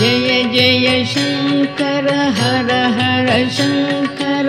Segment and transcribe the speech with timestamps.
[0.00, 2.06] जय जय शङ्कर
[2.38, 4.48] हर हर शङ्कर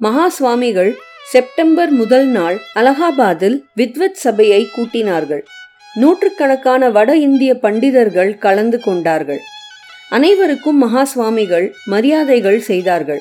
[0.00, 0.90] மகா சுவாமிகள்
[1.26, 5.42] செப்டம்பர் முதல் நாள் அலகாபாத்தில் வித்வத் சபையை கூட்டினார்கள்
[5.96, 9.42] நூற்றுக்கணக்கான வட இந்திய பண்டிதர்கள் கலந்து கொண்டார்கள்
[10.10, 13.20] அனைவருக்கும் மகா சுவாமிகள் மரியாதைகள் செய்தார்கள்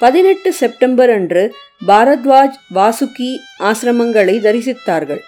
[0.00, 1.42] பதினெட்டு செப்டம்பர் அன்று
[1.86, 5.20] பாரத்வாஜ் வாசுகி ஆசிரமங்களை தரிசித்தார்கள்.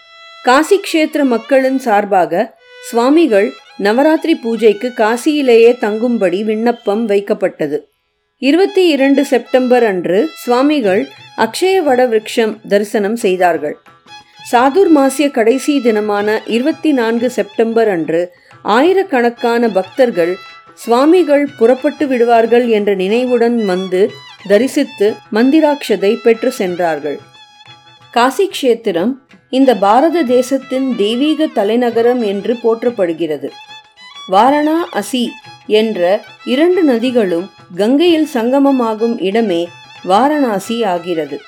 [0.44, 2.42] காசி கஷேத்திர மக்களின் சார்பாக
[2.88, 7.78] சுவாமிகள் நவராத்திரி பூஜைக்கு காசியிலேயே தங்கும்படி விண்ணப்பம் வைக்கப்பட்டது.
[8.42, 11.02] இருபத்தி இரண்டு செப்டம்பர் அன்று சுவாமிகள்
[11.36, 13.76] அக்ஷயவட விருட்சம் தரிசனம் செய்தார்கள்.
[14.52, 18.22] சாதுர் மாசிய கடைசி தினமான இருபத்தி நான்கு செப்டம்பர் அன்று
[18.62, 20.34] ஆயிரக்கணக்கான பக்தர்கள்
[20.74, 24.02] சுவாமிகள் புறப்பட்டு விடுவார்கள் என்ற நினைவுடன் வந்து
[24.48, 27.20] தரிசித்து மந்திராட்சதை பெற்று சென்றார்கள்.
[28.10, 29.12] காசி கஷேத்திரம்
[29.50, 33.48] இந்த பாரத தேசத்தின் தெய்வீக தலைநகரம் என்று போற்றப்படுகிறது.
[34.32, 35.28] வாரணா அசி
[35.66, 39.68] என்ற இரண்டு நதிகளும் கங்கையில் சங்கமமாகும் இடமே
[40.04, 41.40] வாரணாசி ஆகிறது.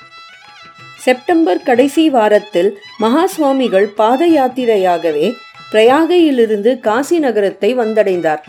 [0.99, 5.33] செப்டம்பர் கடைசி வாரத்தில் மகா சுவாமிகள் பாத யாத்திரையாகவே
[5.71, 8.43] பிரயாகையிலிருந்து காசி நகரத்தை வந்தடைந்தார்.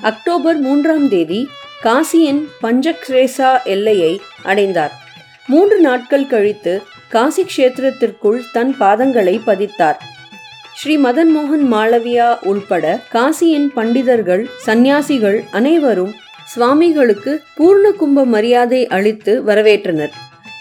[0.00, 1.48] அக்டோபர் மூன்றாம் தேதி
[1.84, 4.92] காசியின் பஞ்சக்ரேசா எல்லையை அடைந்தார்.
[5.46, 9.98] மூன்று நாட்கள் கழித்து காசி கஷேத்திரத்திற்குள் தன் பாதங்களை பதித்தார்.
[10.74, 16.14] ஸ்ரீ மதன் மோகன் மாளவியா உள்பட காசியின் பண்டிதர்கள் சந்நியாசிகள் அனைவரும்
[16.46, 20.10] சுவாமிகளுக்கு பூர்ண கும்ப மரியாதை அளித்து வரவேற்றனர்.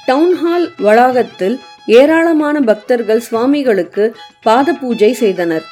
[0.08, 5.66] டவுன்ஹால் வளாகத்தில் ஏராளமான பக்தர்கள் சுவாமிகளுக்கு பாத பூஜை செய்தனர்.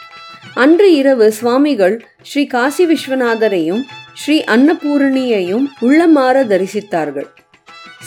[0.56, 3.82] அன்று இரவு சுவாமிகள் ஸ்ரீ காசி விஸ்வநாதரையும்
[4.14, 7.28] ஸ்ரீ அன்னபூரணியையும் உள்ளமாற தரிசித்தார்கள்.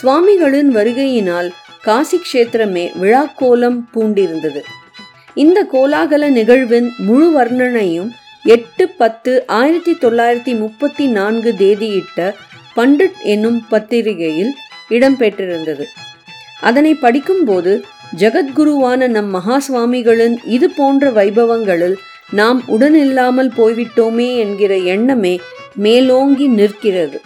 [0.00, 1.48] சுவாமிகளின் வருகையினால்
[1.82, 4.62] காசி க்ஷேத்திரமே விழாக்கோலம் பூண்டிருந்தது.
[5.34, 8.10] இந்த கோலாகல நிகழ்வின் முழு வர்ணனையும்
[8.44, 12.34] எட்டு பத்து ஆயிரத்தி தொள்ளாயிரத்தி முப்பத்தி நான்கு தேதியிட்ட
[12.76, 14.52] பண்டிட் என்னும் பத்திரிகையில்
[14.90, 15.84] இடம்பெற்றிருந்தது.
[16.60, 17.84] அதனை படிக்கும்போது
[18.18, 21.98] ஜெகத்குருவான நம் மகா சுவாமிகளின் இது போன்ற வைபவங்களில்
[22.32, 25.40] நாம் உடனில்லாமல் போய்விட்டோமே என்கிற எண்ணமே
[25.74, 27.20] மேலோங்கி நிற்கிறது.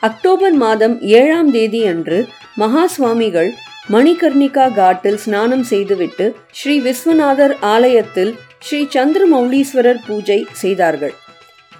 [0.00, 3.52] அக்டோபர் மாதம் ஏழாம் தேதி அன்று மகா சுவாமிகள்
[3.90, 11.14] மணிகர்ணிகா காட்டில் ஸ்நானம் செய்துவிட்டு ஸ்ரீ விஸ்வநாதர் ஆலயத்தில் ஸ்ரீ சந்திரமௌலீஸ்வரர் பூஜை செய்தார்கள்.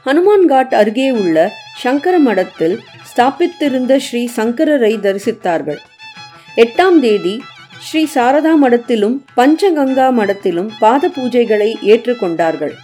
[0.07, 1.51] ஹனுமான் காட் அருகே உள்ள
[1.83, 2.81] சங்கர மடத்தில்
[3.11, 5.81] ஸ்தாபித்திருந்த ஸ்ரீ சங்கரரை தரிசித்தார்கள்.
[6.57, 7.43] எட்டாம் தேதி
[7.87, 12.75] ஸ்ரீ சாரதா மடத்திலும் பஞ்சகங்கா மடத்திலும் பாத பூஜைகளை ஏற்றுக்கொண்டார்கள்.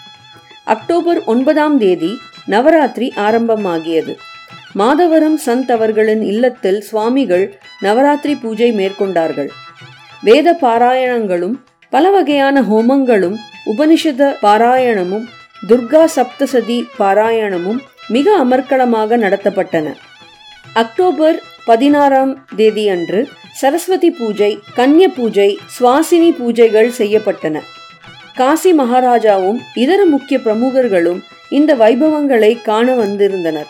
[0.74, 2.10] அக்டோபர் ஒன்பதாம் தேதி
[2.52, 4.14] நவராத்திரி ஆரம்பமாகியது.
[4.80, 7.46] மாதவரம் சந்த் அவர்களின் இல்லத்தில் சுவாமிகள்
[7.80, 9.50] நவராத்திரி பூஜை மேற்கொண்டார்கள்.
[10.22, 11.56] வேத பாராயணங்களும்
[11.92, 13.36] பல வகையான ஹோமங்களும்
[13.72, 15.26] உபனிஷத பாராயணமும்
[15.68, 19.86] துர்கா சப்தசதி பாராயணமும் மிக அமர்க்களமாக நடத்தப்பட்டன.
[20.72, 23.20] அக்டோபர் பதினாறாம் தேதி அன்று
[23.60, 27.56] சரஸ்வதி பூஜை கன்ய பூஜை சுவாசினி பூஜைகள் செய்யப்பட்டன.
[28.34, 31.20] காசி மகாராஜாவும் இதர முக்கிய பிரமுகர்களும்
[31.50, 33.66] இந்த வைபவங்களை காண வந்திருந்தனர்.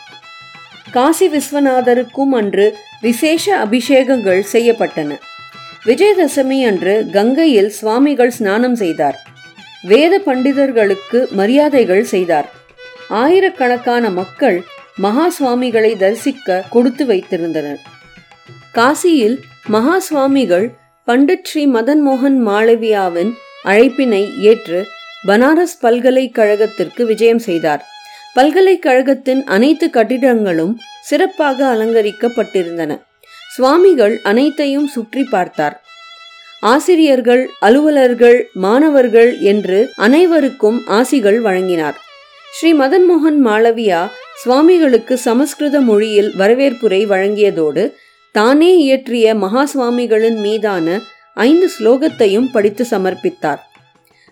[0.91, 5.11] காசி விஸ்வநாதருக்கும் அன்று விசேஷ அபிஷேகங்கள் செய்யப்பட்டன.
[5.85, 9.19] விஜயதசமி அன்று கங்கையில் சுவாமிகள் ஸ்நானம் செய்தார்.
[9.83, 12.51] வேத பண்டிதர்களுக்கு மரியாதைகள் செய்தார்.
[13.09, 14.65] ஆயிரக்கணக்கான மக்கள்
[14.97, 17.81] மகா சுவாமிகளை தரிசிக்க கொடுத்து வைத்திருந்தனர்.
[18.73, 19.39] காசியில்
[19.69, 20.67] மகா சுவாமிகள்
[21.09, 23.33] பண்டிட் ஸ்ரீ மதன் மோகன் மாளவியாவின்
[23.65, 24.79] அழைப்பினை ஏற்று
[25.29, 27.83] பனாரஸ் பல்கலைக்கழகத்திற்கு விஜயம் செய்தார்.
[28.35, 30.73] பல்கலைக்கழகத்தின் அனைத்து கட்டிடங்களும்
[31.05, 32.91] சிறப்பாக அலங்கரிக்கப்பட்டிருந்தன.
[33.57, 35.77] சுவாமிகள் அனைத்தையும் சுற்றி பார்த்தார்.
[36.63, 41.97] ஆசிரியர்கள் அலுவலர்கள் மாணவர்கள் என்று அனைவருக்கும் ஆசிகள் வழங்கினார்.
[42.53, 44.03] ஸ்ரீ மதன்மோகன் மாளவியா
[44.43, 47.83] சுவாமிகளுக்கு சமஸ்கிருத மொழியில் வரவேற்புரை வழங்கியதோடு
[48.39, 50.87] தானே இயற்றிய மகா சுவாமிகளின் மீதான
[51.35, 53.61] ஐந்து ஸ்லோகத்தையும் படித்து சமர்ப்பித்தார்.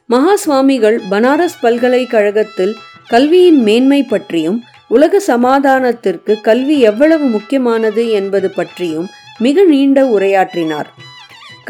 [0.07, 2.75] மகா சுவாமிகள் பனாரஸ் பல்கலைக்கழகத்தில்
[3.09, 4.59] கல்வியின் மேன்மை பற்றியும்
[4.89, 9.09] உலக சமாதானத்திற்கு கல்வி எவ்வளவு முக்கியமானது என்பது பற்றியும்
[9.39, 10.91] மிக நீண்ட உரையாற்றினார்.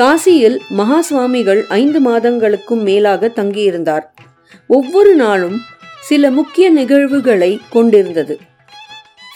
[0.00, 4.06] காசியில் மகா சுவாமிகள் ஐந்து மாதங்களுக்கும் மேலாக தங்கியிருந்தார்.
[4.66, 5.58] ஒவ்வொரு நாளும்
[6.00, 8.34] சில முக்கிய நிகழ்வுகளை கொண்டிருந்தது.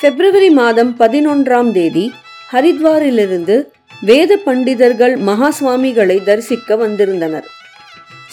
[0.01, 2.05] பிப்ரவரி மாதம் பதினொன்றாம் தேதி
[2.53, 3.57] ஹரித்வாரிலிருந்து
[4.03, 7.47] வேத பண்டிதர்கள் மகா சுவாமிகளை தரிசிக்க வந்திருந்தனர்.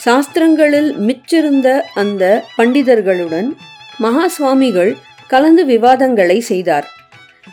[0.04, 3.48] சாஸ்திரங்களில் மிச்சிருந்த அந்த பண்டிதர்களுடன்
[3.98, 6.86] மகா சுவாமிகள் கலந்து விவாதங்களை செய்தார்.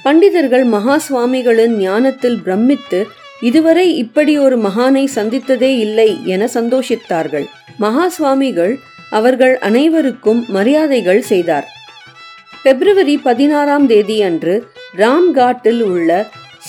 [0.04, 3.00] பண்டிதர்கள் மகா சுவாமிகளின் ஞானத்தில் பிரமித்து
[3.42, 7.46] இதுவரை இப்படி ஒரு மகானை சந்தித்ததே இல்லை என சந்தோஷித்தார்கள்.
[7.78, 8.74] மகா சுவாமிகள்
[9.10, 11.68] அவர்கள் அனைவருக்கும் மரியாதைகள் செய்தார்.
[12.64, 14.56] பிப்ரவரி பதினாறாம் தேதி அன்று
[14.98, 16.10] ராம்காட்டில் உள்ள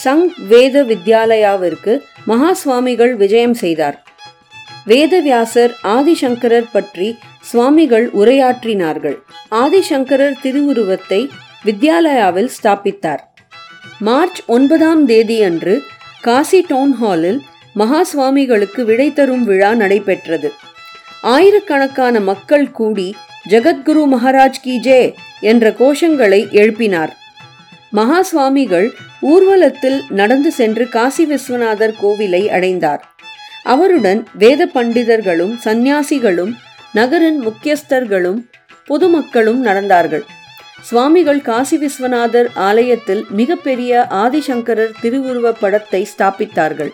[0.04, 1.92] சங் வேத வித்யாலயாவிற்கு
[2.24, 4.02] மகா சுவாமிகள் விஜயம் செய்தார்.
[4.86, 9.16] வேதவியாசர் ஆதிசங்கரர் பற்றி சுவாமிகள் உரையாற்றினார்கள்.
[9.50, 11.28] ஆதிசங்கரர் திருவுருவத்தை
[11.64, 13.22] வித்யாலயாவில் ஸ்தாபித்தார்.
[13.98, 15.82] மார்ச் ஒன்பதாம் தேதி அன்று
[16.20, 17.40] காசி டவுன் ஹாலில்
[17.74, 20.52] மகா சுவாமிகளுக்கு விடை தரும் விழா நடைபெற்றது.
[21.22, 23.14] ஆயிரக்கணக்கான மக்கள் கூடி
[23.48, 27.12] ஜெகத்குரு மகாராஜ் கி ஜே என்ற கோஷங்களை எழுப்பினார்.
[27.90, 33.02] மகா சுவாமிகள் ஊர்வலத்தில் நடந்து சென்று காசி விஸ்வநாதர் கோவிலை அடைந்தார்.
[33.64, 36.52] அவருடன் வேத பண்டிதர்களும் சந்நியாசிகளும்
[36.92, 38.48] நகரின் முக்கியஸ்தர்களும்
[38.84, 40.24] பொதுமக்களும் நடந்தார்கள்.
[40.82, 46.90] சுவாமிகள் காசி விஸ்வநாதர் ஆலயத்தில் மிகப்பெரிய ஆதிசங்கரர் திருவுருவ படத்தை ஸ்தாபித்தார்கள்.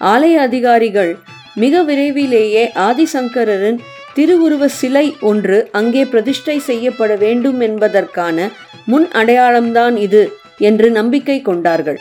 [0.00, 1.18] ஆலய அதிகாரிகள்
[1.54, 3.78] மிக விரைவிலேயே ஆதிசங்கரரின்
[4.14, 8.48] திருவுருவ சிலை ஒன்று அங்கே பிரதிஷ்டை செய்யப்பட வேண்டும் என்பதற்கான
[8.86, 10.36] முன் அடையாளம்தான் இது.
[10.58, 12.00] என்று நம்பிக்கை கொண்டார்கள்.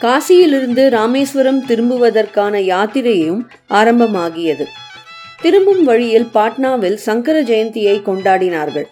[0.00, 4.64] காசியிலிருந்து ராமேஸ்வரம் திரும்புவதற்கான யாத்திரையும் ஆரம்பமாகியது.
[5.40, 8.84] திரும்பும் வழியில் பாட்னாவில் சங்கர ஜெயந்தியை கொண்டாடினார்கள்.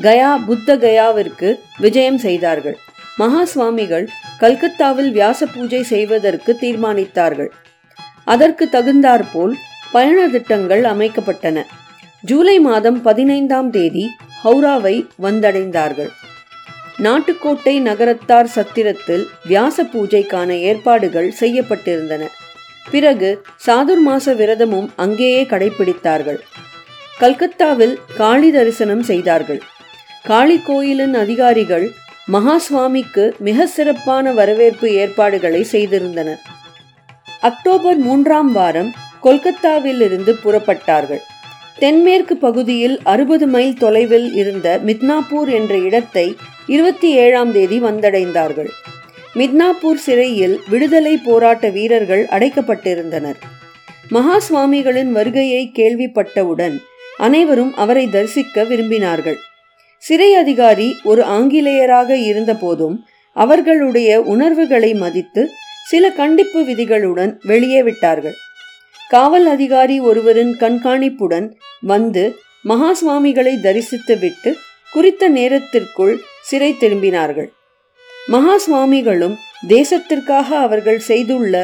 [0.00, 2.78] கயா புத்த கயாவிற்கு விஜயம் செய்தார்கள்.
[3.16, 7.48] மகா சுவாமிகள் கல்கத்தாவில் வியாச பூஜை செய்வதற்கு தீர்மானித்தார்கள்.
[8.24, 9.56] அதற்கு தகுந்தாற்போல்
[9.92, 11.62] பயண திட்டங்கள் அமைக்கப்பட்டன.
[12.20, 14.08] ஜூலை மாதம் பதினைந்தாம் தேதி
[14.44, 16.10] ஹவுராவை வந்தடைந்தார்கள்.
[17.02, 22.26] நாட்டுக்கோட்டை நகரத்தார் சத்திரத்தில் வியாச பூஜைக்கான ஏற்பாடுகள் செய்யப்பட்டிருந்தன.
[22.90, 26.38] பிறகு சாதுர்மாச விரதமும் அங்கேயே கடைபிடித்தார்கள்.
[27.18, 29.60] கல்கத்தாவில் காளி தரிசனம் செய்தார்கள்.
[30.22, 31.90] காளி கோயிலின் அதிகாரிகள்
[32.32, 36.42] மகாசுவாமிக்கு மிக சிறப்பான வரவேற்பு ஏற்பாடுகளை செய்திருந்தனர்.
[37.40, 41.20] அக்டோபர் மூன்றாம் வாரம் கொல்கத்தாவிலிருந்து புறப்பட்டார்கள்.
[41.82, 46.36] தென்மேற்கு பகுதியில் அறுபது மைல் தொலைவில் இருந்த மித்னாப்பூர் என்ற இடத்தை
[46.66, 48.70] இருபத்தி ஏழாம் தேதி வந்தடைந்தார்கள்.
[49.34, 53.38] மித்னாப்பூர் சிறையில் விடுதலை போராட்ட வீரர்கள் அடைக்கப்பட்டிருந்தனர்.
[54.08, 56.76] மகா சுவாமிகளின் வருகையை கேள்விப்பட்டவுடன்
[57.18, 59.38] அனைவரும் அவரை தரிசிக்க விரும்பினார்கள்.
[60.02, 62.98] சிறை அதிகாரி ஒரு ஆங்கிலேயராக இருந்தபோதும்
[63.32, 65.48] அவர்களுடைய உணர்வுகளை மதித்து
[65.86, 68.36] சில கண்டிப்பு விதிகளுடன் வெளியே விட்டார்கள்.
[69.10, 71.46] காவல் அதிகாரி ஒருவரின் கண்காணிப்புடன்
[71.92, 72.24] வந்து
[72.62, 74.50] மகா சுவாமிகளை தரிசித்துவிட்டு
[74.92, 77.48] குறித்த நேரத்திற்குள் சிறை திரும்பினார்கள்.
[78.28, 79.36] மகா சுவாமிகளும்
[79.68, 81.54] தேசத்திற்காக அவர்கள் செய்துள்ள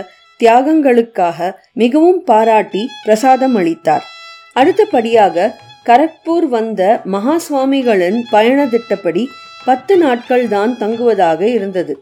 [0.40, 1.50] தியாகங்களுக்காக
[1.82, 4.06] மிகவும் பாராட்டி பிரசாதம் அளித்தார்.
[4.52, 5.52] அடுத்தபடியாக
[5.86, 6.82] கரக்பூர் வந்த
[7.14, 9.24] மகா சுவாமிகளின் பயண திட்டப்படி
[9.64, 11.94] பத்து நாட்கள் தான் தங்குவதாக இருந்தது.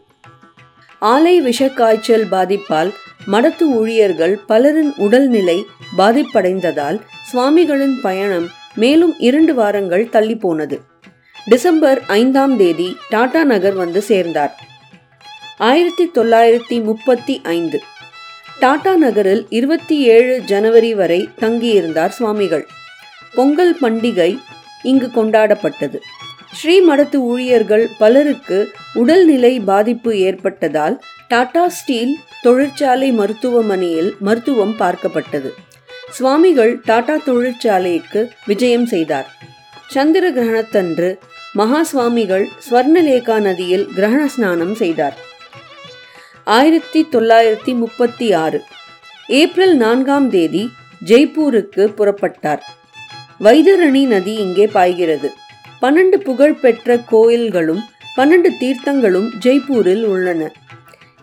[1.03, 2.91] ஆலை விஷக்காய்ச்சல் பாதிப்பால்
[3.27, 5.65] மடத்து ஊழியர்கள் பலரின் உடல்நிலை
[5.97, 6.99] பாதிப்படைந்ததால்
[7.31, 10.81] சுவாமிகளின் பயணம் மேலும் இரண்டு வாரங்கள் தள்ளி போனது.
[11.45, 14.59] டிசம்பர் ஐந்தாம் தேதி டாடா நகர் வந்து சேர்ந்தார்.
[15.57, 17.81] ஆயிரத்தி தொள்ளாயிரத்தி முப்பத்தி ஐந்து.
[18.59, 22.67] டாடா நகரில் இருபத்தி ஏழு ஜனவரி வரை தங்கியிருந்தார் சுவாமிகள்.
[23.35, 24.39] பொங்கல் பண்டிகை
[24.83, 26.01] இங்கு கொண்டாடப்பட்டது.
[26.59, 35.49] ஸ்ரீமடத்து ஊழியர்கள் பலருக்கு உடல்நிலை பாதிப்பு ஏற்பட்டதால் டாடா ஸ்டீல் தொழிற்சாலை மருத்துவமனையில் மருத்துவம் பார்க்கப்பட்டது.
[36.11, 39.37] சுவாமிகள் டாடா தொழிற்சாலைக்கு விஜயம் செய்தார்.
[39.87, 41.17] சந்திர கிரகணத்தன்று
[41.53, 45.17] மகா சுவாமிகள் ஸ்வர்ணலேகா நதியில் கிரகண ஸ்நானம் செய்தார்.
[46.43, 48.63] ஆயிரத்தி தொள்ளாயிரத்தி முப்பத்தி ஆறு
[49.27, 50.69] ஏப்ரல் நான்காம் தேதி
[51.05, 52.63] ஜெய்ப்பூருக்கு புறப்பட்டார்.
[53.39, 55.31] வைதரணி நதி இங்கே பாய்கிறது.
[55.83, 57.81] பன்னெண்டு புகழ்பெற்ற கோயில்களும்
[58.17, 60.51] பன்னெண்டு தீர்த்தங்களும் ஜெய்ப்பூரில் உள்ளன.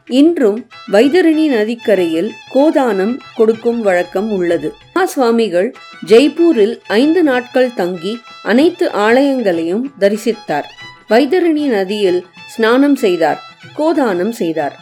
[0.07, 4.75] இன்றும் வைதரணி நதிக்கரையில் கோதானம் கொடுக்கும் வழக்கம் உள்ளது.
[5.07, 5.75] சுவாமிகள்
[6.07, 10.69] ஜெய்ப்பூரில் ஐந்து நாட்கள் தங்கி அனைத்து ஆலயங்களையும் தரிசித்தார்.
[11.11, 13.41] வைதரணி நதியில் ஸ்நானம் செய்தார்
[13.79, 14.77] கோதானம் செய்தார்.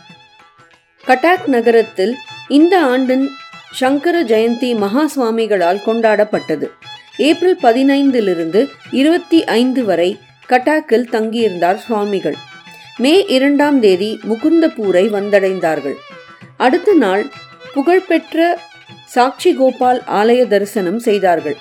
[1.07, 2.17] கட்டாக் நகரத்தில்
[2.49, 3.31] இந்த ஆண்டின்
[3.73, 6.71] சங்கர ஜெயந்தி மகா சுவாமிகளால் கொண்டாடப்பட்டது.
[7.19, 12.35] ஏப்ரல் பதினைந்திலிருந்து இருபத்தி ஐந்து வரை கட்டாக்கில் தங்கியிருந்தார் சுவாமிகள்.
[12.97, 15.95] மே இரண்டாம் தேதி முகுந்தபூரை வந்தடைந்தார்கள்.
[16.57, 17.27] அடுத்த நாள்
[17.75, 18.59] புகழ்பெற்ற
[19.15, 21.57] சாக்சி கோபால் ஆலய தரிசனம் செய்தார்கள்.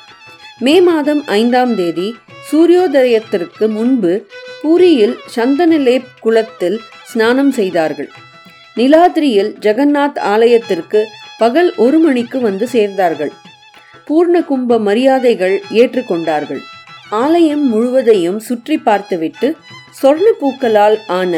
[0.60, 2.16] மே மாதம் ஐந்தாம் தேதி
[2.52, 4.28] சூரியோதயத்திற்கு முன்பு
[4.64, 8.10] பூரியில் சந்தனலேப் குளத்தில் ஸ்நானம் செய்தார்கள்.
[8.76, 13.32] நிலாதிரியில் ஜெகநாத் ஆலயத்திற்கு பகல் ஒரு மணிக்கு வந்து சேர்ந்தார்கள்.
[14.10, 16.62] பூர்ண கும்ப மரியாதைகள் ஏற்றுக்கொண்டார்கள்.
[17.10, 19.48] ஆலயம் முழுவதையும் சுற்றி பார்த்துவிட்டு
[20.02, 21.34] சொர்ண பூக்களால் ஆன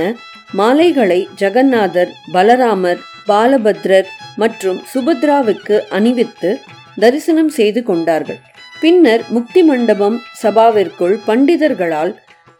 [0.54, 6.50] மாலைகளை ஜெகநாதர் பலராமர் பாலபத்ரர் மற்றும் சுபத்ராவுக்கு அணிவித்து
[6.96, 8.40] தரிசனம் செய்து கொண்டார்கள்.
[8.82, 12.14] பின்னர் முக்தி மண்டபம் சபாவிற்குள் பண்டிதர்களால்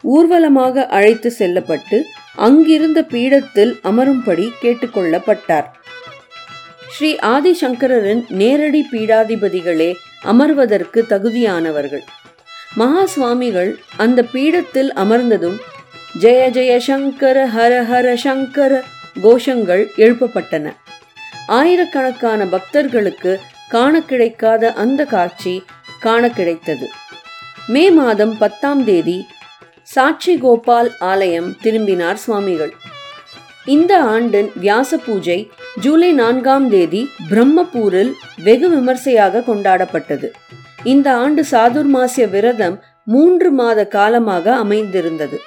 [0.04, 1.98] ஊர்வலமாக அழைத்து செல்லப்பட்டு
[2.48, 5.68] அங்கிருந்த பீடத்தில் அமரும்படி கேட்டுக்கொள்ளப்பட்டார்
[6.94, 9.90] ஸ்ரீ ஆதிசங்கரரின் நேரடி பீடாதிபதிகளே
[10.32, 12.04] அமர்வதற்கு தகுதியானவர்கள்.
[12.76, 15.58] மகா சுவாமிகள் அந்த பீடத்தில் அமர்ந்ததும்
[16.22, 18.84] ஜெய ஜெய சங்கர ஹர ஹர சங்கர
[19.24, 20.66] கோஷங்கள் எழுப்பப்பட்டன.
[21.60, 25.56] ஆயிரக்கணக்கான பக்தர்களுக்கு காண கிடைக்காத அந்த காட்சி
[26.00, 26.88] காண கிடைத்தது.
[27.68, 29.28] மே மாதம் பத்தாம் தேதி
[29.84, 32.74] சாட்சி கோபால் ஆலயம் திரும்பினார் சுவாமிகள்.
[33.74, 35.38] இந்த ஆண்டின் வியாச பூஜை
[35.84, 38.12] ஜூலை நான்காம் தேதி பிரம்மபூரில்
[38.46, 40.28] வெகு விமர்சையாக கொண்டாடப்பட்டது.
[40.84, 45.38] இந்த ஆண்டு சாதுர்மாசிய விரதம் மூன்று மாத காலமாக அமைந்திருந்தது.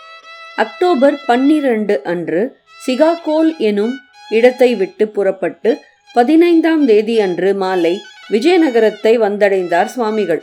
[0.57, 2.43] அக்டோபர் பன்னிரண்டு அன்று
[2.85, 3.95] சிகாகோல் எனும்
[4.31, 5.73] இடத்தை விட்டு புறப்பட்டு
[6.15, 7.95] பதினைந்தாம் தேதி அன்று மாலை
[8.31, 10.43] விஜயநகரத்தை வந்தடைந்தார் சுவாமிகள்.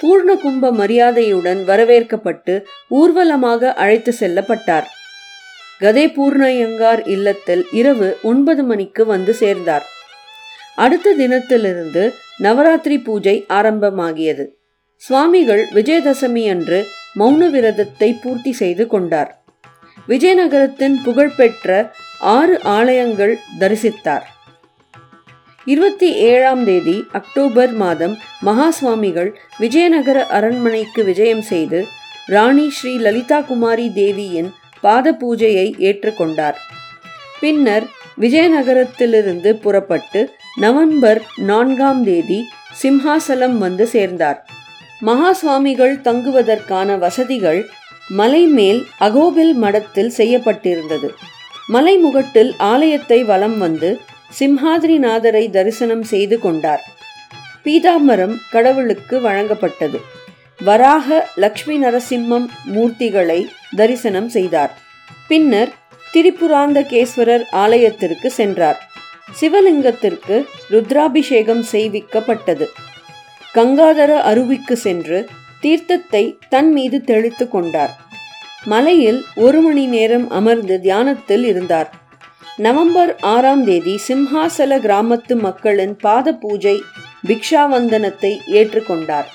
[0.00, 2.54] பூர்ண கும்ப மரியாதையுடன் வரவேற்கப்பட்டு
[3.00, 4.88] ஊர்வலமாக அழைத்து செல்லப்பட்டார்.
[5.80, 9.84] கதே பூர்ணயங்கார் இல்லத்தில் இரவு ஒன்பது மணிக்கு வந்து சேர்ந்தார்.
[10.76, 12.02] அடுத்த தினத்திலிருந்து
[12.38, 14.44] நவராத்திரி பூஜை ஆரம்பமாகியது.
[15.02, 16.78] சுவாமிகள் விஜயதசமி அன்று
[17.18, 19.30] மௌன விரதத்தை பூர்த்தி செய்து கொண்டார்.
[20.08, 21.92] விஜயநகரத்தின் புகழ்பெற்ற
[22.34, 24.26] ஆறு ஆலயங்கள் தரிசித்தார்.
[25.66, 31.80] இருபத்தி ஏழாம் தேதி அக்டோபர் மாதம் மகா சுவாமிகள் விஜயநகர அரண்மனைக்கு விஜயம் செய்து
[32.26, 34.48] ராணி ஸ்ரீ லலிதா குமாரி தேவியின்
[34.80, 36.58] பாத பூஜையை ஏற்றுக்கொண்டார்.
[37.40, 37.86] பின்னர்
[38.20, 42.48] விஜயநகரத்திலிருந்து புறப்பட்டு நவம்பர் நான்காம் தேதி
[42.82, 44.46] சிம்ஹாசலம் வந்து சேர்ந்தார்.
[45.00, 47.66] மகா சுவாமிகள் தங்குவதற்கான வசதிகள்
[48.08, 51.08] மலை மேல் அகோபில் மடத்தில் செய்யப்பட்டிருந்தது.
[51.72, 54.00] மலைமுகட்டில் ஆலயத்தை வலம் வந்து
[54.40, 56.84] சிம்ஹாதிரிநாதரை தரிசனம் செய்து கொண்டார்.
[57.64, 59.98] பீதாமரம் கடவுளுக்கு வழங்கப்பட்டது.
[60.60, 63.46] வராக லக்ஷ்மி நரசிம்மம் மூர்த்திகளை
[63.76, 64.78] தரிசனம் செய்தார்.
[65.28, 65.72] பின்னர்
[66.14, 68.90] திரிபுராந்தகேஸ்வரர் ஆலயத்திற்கு சென்றார்.
[69.40, 72.66] சிவலிங்கத்திற்கு ருத்ராபிஷேகம் செய்விக்கப்பட்டது.
[73.54, 75.28] கங்காதர அருவிக்கு சென்று
[75.62, 77.96] தீர்த்தத்தை தன் மீது தெளித்து கொண்டார்.
[78.64, 81.90] மலையில் ஒரு மணி நேரம் அமர்ந்து தியானத்தில் இருந்தார்.
[82.56, 86.82] நவம்பர் ஆறாம் தேதி சிம்ஹாசல கிராமத்து மக்களின் பாத பூஜை
[87.26, 89.28] பிக்ஷாவந்தனத்தை ஏற்றுக்கொண்டார்.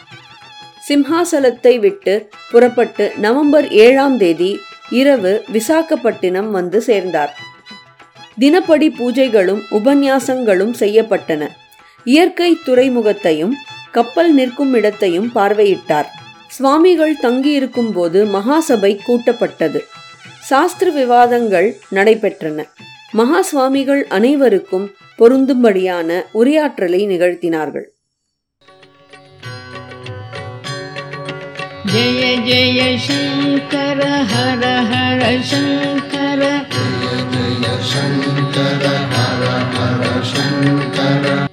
[0.90, 4.60] சிம்ஹாசலத்தை விட்டு புறப்பட்டு நவம்பர் ஏழாம் தேதி
[4.90, 7.34] இரவு விசாகப்பட்டினம் வந்து சேர்ந்தார்.
[8.40, 11.48] தினப்படி பூஜைகளும் உபன்யாசங்களும் செய்யப்பட்டன.
[12.04, 13.54] இயற்கை துறைமுகத்தையும்
[13.92, 16.06] கப்பல் நிற்கும் இடத்தையும் பார்வையிட்டார்.
[16.48, 19.80] சுவாமிகள் தங்கியிருக்கும் போது மகாசபை கூட்டப்பட்டது.
[20.42, 22.64] சாஸ்திர விவாதங்கள் நடைபெற்றன.
[23.12, 27.86] மகா சுவாமிகள் அனைவருக்கும் பொருந்தும்படியான உரையாற்றலை நிகழ்த்தினார்கள்.
[31.94, 34.00] जय जय शङ्कर
[34.32, 36.42] हर हर शङ्कर।
[36.74, 39.44] जय शङ्कर हर
[39.78, 41.53] हर शङ्कर।